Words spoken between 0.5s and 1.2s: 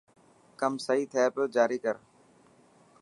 ڪم سهي